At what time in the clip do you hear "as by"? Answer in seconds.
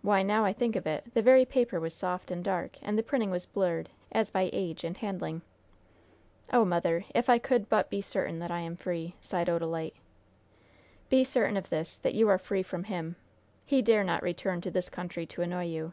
4.10-4.50